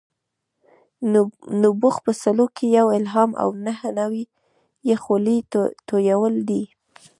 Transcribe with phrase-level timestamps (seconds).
[1.61, 4.23] نبوغ په سلو کې یو الهام او نهه نوي
[4.87, 5.37] یې خولې
[5.89, 6.63] تویول دي.